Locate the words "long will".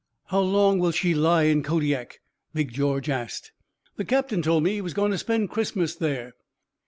0.39-0.89